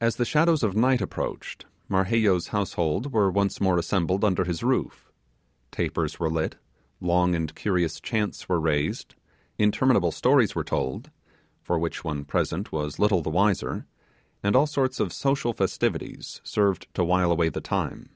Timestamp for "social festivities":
15.12-16.40